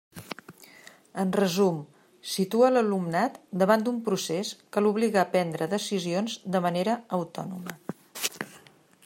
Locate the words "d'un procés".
3.89-4.55